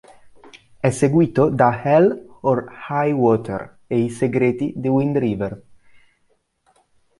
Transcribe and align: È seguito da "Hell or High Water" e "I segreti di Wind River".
È 0.79 0.89
seguito 0.89 1.49
da 1.49 1.83
"Hell 1.83 2.27
or 2.41 2.67
High 2.89 3.11
Water" 3.13 3.77
e 3.85 3.99
"I 3.99 4.09
segreti 4.09 4.73
di 4.75 4.87
Wind 4.87 5.15
River". 5.19 5.61